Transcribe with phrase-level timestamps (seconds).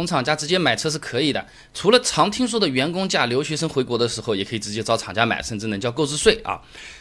[0.00, 6.58] 从厂家直接买车是可以的，除了常听说的员工价，留学生回国的时候也可以直接找厂家买，甚至能交购置税啊。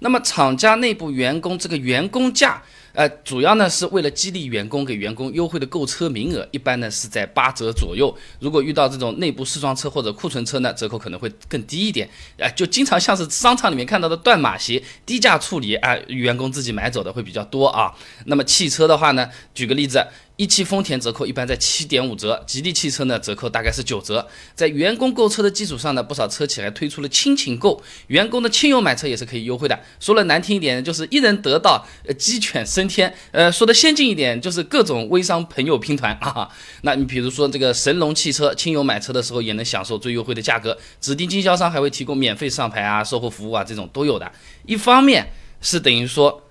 [0.00, 8.14] 那么厂家内部员工这个员工价，呃，主要呢是为了激励员工，给员工优惠的购车名额，一般呢是在八折左右。
[8.40, 12.06] 如果遇到这种内部试装车或者库存车呢，折扣可能会更低一点。
[12.38, 17.94] 啊，就经常像是商场里面看到的断码鞋，低价处理啊，员工自己买走的会比较多啊。
[18.26, 20.06] 那么汽车的话呢，举个例子。
[20.42, 24.26] 一汽丰田折扣一般在七点五折，吉利汽车呢折扣大概是九折。
[24.56, 29.80] 在员工购车的基础上呢，不少车企还推出了亲情购，员工的亲友买车也是可以优惠的。
[30.00, 31.86] 说了难听一点，就是一人得道，
[32.18, 33.14] 鸡犬升天。
[33.30, 36.48] 呃，说的先进一点，就是各种微商朋友拼团啊。
[36.80, 44.32] 那你比如说这个神龙汽车，亲友买车的时候也能享受最优惠的价格，指定经销商还会提供免费上牌啊、售后服务啊，这种都有的。
[44.66, 45.28] 一方面
[45.60, 46.42] 是等于说。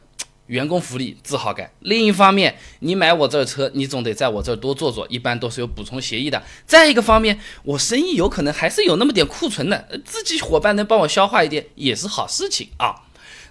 [0.48, 1.72] 员工福利自豪感。
[1.80, 6.42] 另一方面，你买我这车，你总得在我这儿多坐坐，一般都是有补充协议的。
[6.66, 12.96] 再一个方面，我生意有可能还是有那么点库存的，自己伙伴能帮我消化一点，也是好事情啊。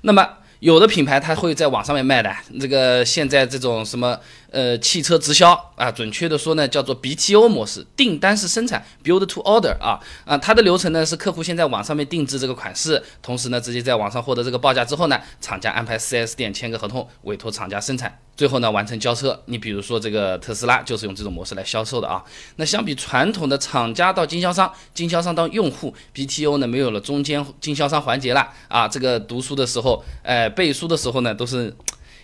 [0.03, 0.37] 那么。
[0.61, 2.31] 有的品牌它会在网上面卖的，
[2.61, 18.19] 这个现在这种什么呃汽车直销啊，准确的说呢叫做 BTO 模式，订单式生产 （Build to Order） 啊啊，它的流程呢是客户先在网上面定制这个款式，同时呢直接在网上获得这个报价之后呢，厂家安排 4S 店签个合同，委托厂家生产。
[18.37, 19.39] 最后呢，完成交车。
[19.45, 22.25] 你比如说这个特斯拉就是用这种模式来销售的啊。
[22.57, 28.89] 那相比传统的厂家到经销商，经销商到用户，BTO 呢没有了中间经销商环节了啊。
[28.89, 31.75] 这个读书的时候，哎，背书的时候呢，都是。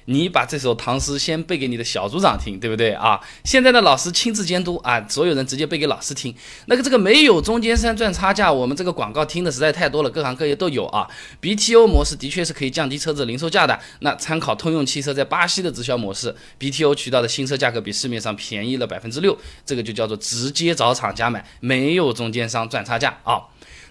[0.06, 3.20] 你把这首唐诗先背给你的小组长听，对不对啊？
[3.44, 6.34] 现在的老师亲自监督啊，所有人直接背给老师听。
[6.66, 11.08] 那个这个没有中间商赚差价，我们这个广告听的实在太多了，各行各业都有啊。
[11.40, 13.78] BTO 模式的确是可以降低车子零售价的。
[14.00, 23.42] 那参考通用汽车在巴西的直销模式，BTO 渠道的新车价格比市面上便宜了百分之六，这个就叫做直接找厂家买，没有中间商赚差价啊。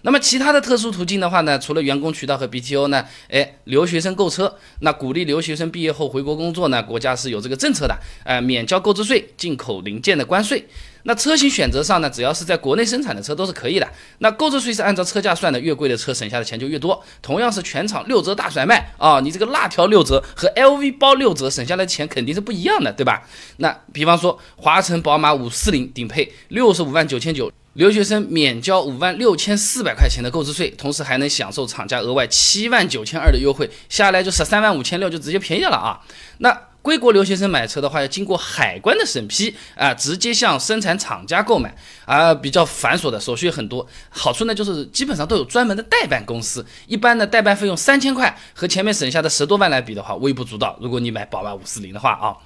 [0.05, 10.63] 那么其他的特殊途径的话呢，除了员工渠道和 BTO 呢，哎，留学生购车，那鼓励留学生毕业后回国工作呢，国家是有这个政策的，哎，免交购置税、进口零件的关税。
[11.07, 13.87] 那车型选择上呢，只要是在国内生产的车都是可以的。
[14.19, 17.03] 那购置税是按照车价算的，越贵的车省下的钱就越多。
[17.23, 23.27] 同样是全场六折大甩卖啊，你这个辣条六折和 LV 包六折，省下来的钱肯定是不一样的，对吧？
[23.57, 27.51] 那比方说华晨宝马五四零顶配六十五万九千九。
[27.75, 35.99] 留学生免交五万六千四百块钱的购置税，同时还能享受厂家额外七万九千二的优惠，下来就十三万五千六，就直接便宜了啊！
[36.39, 41.75] 那归国留学生买车的话，要经过海关的审批啊，直接向生产厂家购买
[42.05, 43.87] 啊，比较繁琐的手续很多。
[44.09, 50.77] 好处呢，就是基本上都有专门的代办公司，一般的代办费用三千块，和前面省下的十多万来比的话，微不足道。
[50.79, 52.37] 如果你买宝马五四零的话啊。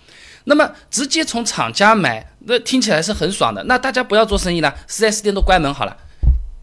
[0.45, 3.61] 那么直接从厂家买，那听起来是很爽的。
[3.66, 5.95] 那大家不要做生意了，4S 店都关门好了，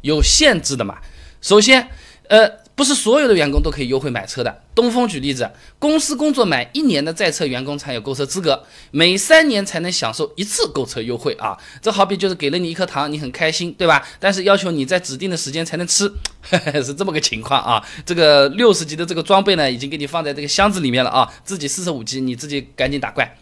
[0.00, 0.96] 有限制的嘛。
[1.42, 1.86] 首先，
[2.30, 4.62] 呃，不是所有的员工都可以优惠买车的。
[4.74, 11.56] 东风举例子，公司工作满一年的在册员工才有购车资格，每三年才能享受一次购车优惠啊。
[11.80, 14.06] 这好比就是给了你一颗糖，你很开心，对吧？
[14.20, 16.12] 但是要求你在指定的时间才能吃，
[16.84, 17.82] 是这么个情况啊。
[18.04, 23.36] 这个六十级的这个装备呢，已经给你放在这个箱子里面了啊，自己四十五级，你自己赶紧打怪。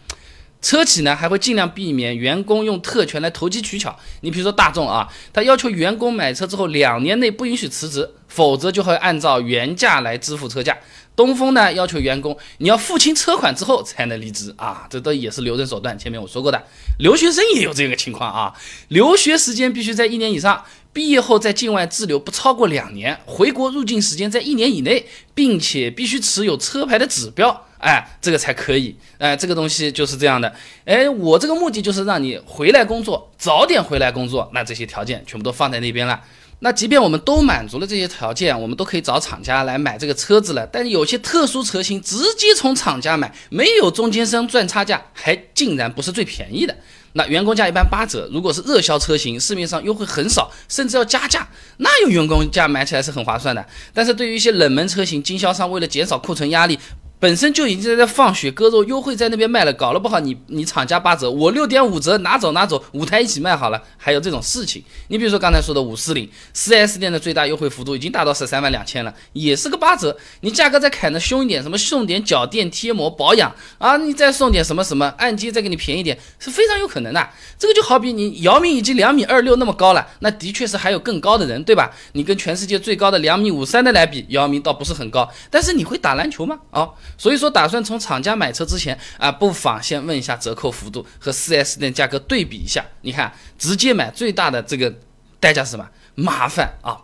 [0.65, 3.95] 车企呢还会尽量避免员工用特权来投机取巧。
[4.21, 10.75] 你比如说大众啊，他要求员工买车之后两年内不允许辞职，否则就会按照原价来支付车价。
[11.15, 15.97] 东风呢要求员工你要付清车款之后才能离职啊，这都也是留人手段。
[15.99, 16.59] 前面我说过的，
[16.97, 18.51] 留学生也有这个情况啊，
[18.87, 27.65] 留学时间必须在一年以上，毕业后在境外滞留不超过两年，回国入境时间在一年以内，并且必须持有车牌的指标。
[27.79, 36.17] 哎，这个才可以，哎，这个东西就是这样的，哎，我这个目的就是让你回来工作，早点回来工作，那这些条件全部都放在那边了。
[36.59, 40.65] 那即便我们都满足了这些条件，我们都可以找厂家来买这个车子了。
[40.65, 46.73] 但有些特殊车型直接从厂家买，没有中间商赚差价，还竟然不是最便宜的。
[47.17, 51.47] 那员工价一般八折，如果是热销车型，市面上优惠很少，甚至要加价，
[51.77, 53.65] 那用员工价买起来是很划算的。
[53.93, 56.77] 但是对于一些冷门车型，经销商为了减少库存压力。
[57.17, 64.83] 本身就已经在放血割肉，优惠在那边卖了，搞了不好你你厂家八折，我六点五折拿走拿走，五台一起卖好了，还有这种事情。
[65.07, 77.29] 你比如说刚才说的五四零，四 S 店的最大优惠幅度已经达到十三万两千了，也是个八折，你价格再砍的凶一点，什么送点脚垫贴膜保养啊，你再送点什么什么按揭再给你便宜点，是非常有可能的。
[77.57, 81.91] 这个就好比你姚明已经两米二六那么高了，那的确是还有更高的人，对吧？
[82.11, 86.59] 你跟全世界最高的两米五三的来比，姚明倒不是很高，但是你会打篮球吗？
[86.71, 86.93] 哦。
[87.17, 92.85] 所以说打算从厂家买车之前啊，不妨先问一下折扣幅度和 4S 店价格对比一下。
[93.01, 94.93] 你看，直接买最大的这个
[95.39, 95.87] 代价是什么？
[96.15, 96.97] 麻烦啊。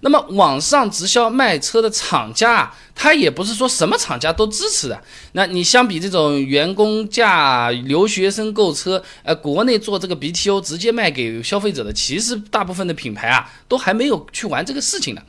[0.00, 5.02] 那么网上直销卖车的厂家啊，他也不是说什么厂家都支持的。
[5.32, 15.22] 那你相比这种员工价、留学生购车，呃，国内做这个 BTO 直接卖给消费者的，其实大部分的品牌啊，都还没有去玩这个事情呢。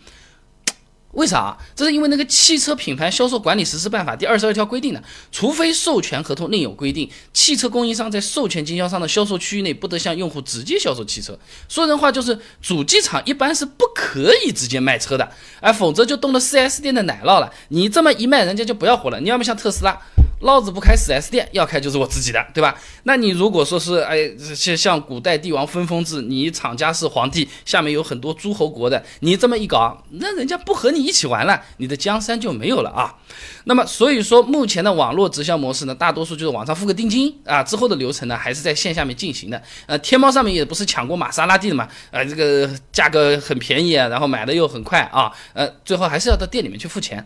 [1.14, 1.58] 为啥？
[1.76, 11.38] 这是因为那个《汽车品牌销售管理实施办法》第二十二条规定的，除非授权合同另有规定，汽车供应商在授权经销商的销售区域内不得向用户直接销售汽车。
[11.68, 17.52] 说人话就是，主机厂一般是不可以直接卖车的，哎，否则就动了 4S 店的奶酪了。
[17.70, 19.20] 你这么一卖，人家就不要活了。
[19.20, 20.00] 你要么像特斯拉。
[20.40, 22.76] 老子不开 4S 店，要开就是我自己的，对吧？
[23.04, 33.16] 那你如果说是，哎，像像古代帝王分封制，你厂家是皇帝，下面有很多诸侯国的，你这么一搞，那人家不和你一起玩了，你的江山就没有了啊。
[33.66, 39.62] 那么，所以说目前的网络直销模式呢，大多数就是网上付个定金啊，之后的流程呢，还是在线下面进行的。
[39.86, 47.26] 呃，天猫上面也不是抢过玛莎拉蒂的嘛，呃，这个价格很便宜啊，然后买的又很快啊，呃，最后还是要到店里面去付钱。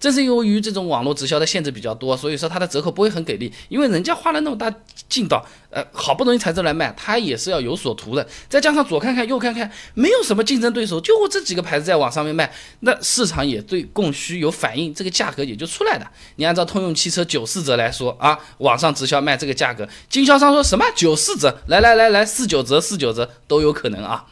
[0.00, 4.72] 正是由于这种网络直销的限制比较多，所以说它的折扣不会很给力，因为人家花了那么大
[5.08, 8.24] 劲道，呃，好不容易才这来卖，他也是要有所图的。
[8.48, 16.06] 再加上左看看右看看，没有什么竞争对手，就我这几个牌子在网上面卖，那市场也对供需有反应，这个价格也就出来的。
[16.36, 24.24] 你按照通用汽车九四折来说啊，网上直销卖这个价格，经销商说什么九四折，来来来来四九折四九折都有可能啊。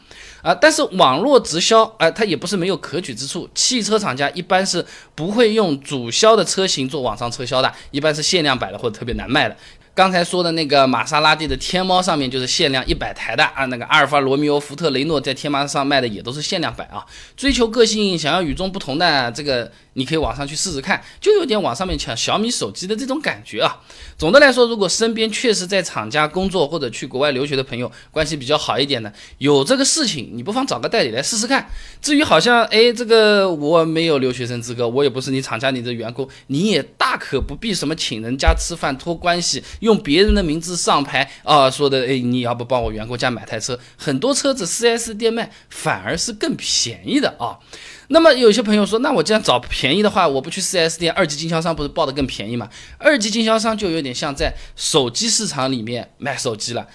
[0.43, 3.49] 啊，但是网络直销，啊，它也不是没有可取之处。
[3.55, 4.85] 汽车厂家一般是
[5.15, 9.55] 不会用主销的车型做网上车销的，一般是限量版的或者特别难卖的。
[9.95, 17.05] 刚才说的那个玛莎拉蒂的天猫上面就是限量一百台的啊，那个阿尔法罗密欧、福特雷诺在天猫上卖的也都是限量版啊。
[17.37, 19.71] 追求个性，想要与众不同的这个。
[19.95, 23.79] 你可以网上去试试看，就有点网上面抢小米手机的这种感觉啊。
[24.17, 31.69] 总的来说，如果身边确实在厂家工作或者去国外留学的朋友，关系比较好一点的，有这个事情，你不妨找个代理来试试看。
[32.01, 47.59] 至于好像，哎，这个我没有留学生资格，我也不是你厂家里的员工，你也大可不必什么请人家吃饭托关系，用别人的名字上牌啊，说的，哎，你要不帮我员工家买台车，很多车子 4S 店卖反而是更便宜的啊。
[48.07, 52.69] 那么有些朋友说，那我这样找便宜的话，我不去 4S 店，二级经销商不是报的更便宜吗？
[52.97, 56.87] 二级经销商就有点像在手机市场里面卖手机了，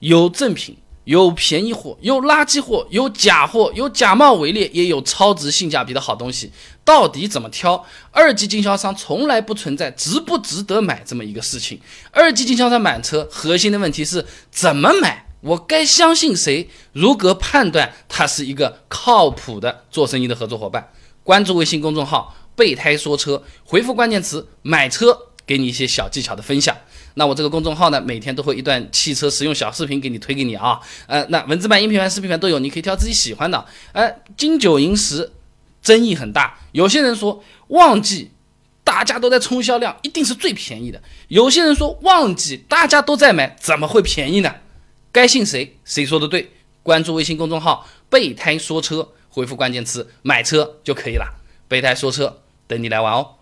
[0.00, 6.52] 有正品，有便宜货，有垃圾货，有假货，有假冒伪劣，也有超值性价比的好东西。
[6.84, 7.84] 到底怎么挑？
[8.10, 11.80] 二级经销商从来不存在值不值得买这么一个事情。
[12.10, 15.26] 二级经销商买车，核心的问题是怎么买。
[15.40, 16.70] 我该相信谁？
[16.92, 20.92] 如何判断他是一个靠谱的做生意的合作伙伴？
[21.24, 26.76] 关注微信公众号“备胎说车”，回复关键词“买车”，给你一些小技巧的分享。
[27.14, 30.80] 那我这个公众号呢，每天都会一段汽车实用小视频给你推给你啊。
[31.06, 33.66] 呃，那文字版、音频版、视频版都有，你可以挑自己喜欢的。
[33.92, 35.32] 呃，金九银十
[35.82, 38.30] 争议很大，有些人说旺季
[38.84, 40.98] 大家都在冲销量，一定是最便宜的；
[41.28, 44.54] 有些人说旺季大家都在买，怎么会便宜呢？
[45.10, 45.76] 该信谁？
[45.84, 46.52] 谁说的对？
[46.82, 51.38] 关注微信公众号“备胎说车”，回复关键词“买车”就可以了。
[51.68, 53.34] 备胎说车，等你来玩哦。